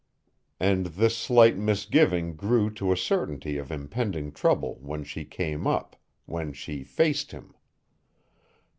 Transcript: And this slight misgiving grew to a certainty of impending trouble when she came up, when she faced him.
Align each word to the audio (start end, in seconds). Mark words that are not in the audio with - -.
And 0.59 0.87
this 0.87 1.15
slight 1.15 1.57
misgiving 1.59 2.35
grew 2.35 2.71
to 2.71 2.91
a 2.91 2.97
certainty 2.97 3.59
of 3.59 3.71
impending 3.71 4.31
trouble 4.31 4.79
when 4.81 5.03
she 5.03 5.25
came 5.25 5.67
up, 5.67 5.95
when 6.25 6.53
she 6.53 6.83
faced 6.83 7.33
him. 7.33 7.53